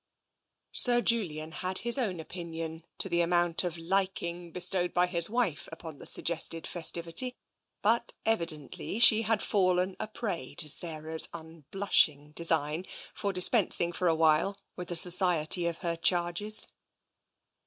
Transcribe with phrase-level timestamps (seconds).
[0.71, 5.69] Sir Julian had his own opinion to the amount of liking bestowed by his wife
[5.71, 7.35] upon the suggested festiv ity,
[7.83, 14.07] but evidently she had fallen a prey to Sarah's un blushing design for dispensing for
[14.07, 16.67] a while with the so ciety of her charges.